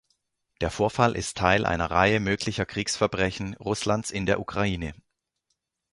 Der 0.61 0.71
Vorfall 0.71 1.15
ist 1.15 1.37
Teil 1.37 1.63
einer 1.63 1.91
Reihe 1.91 2.19
möglicher 2.19 2.65
Kriegsverbrechen 2.65 3.53
Russlands 3.57 4.09
in 4.09 4.25
der 4.25 4.39
Ukraine. 4.39 4.95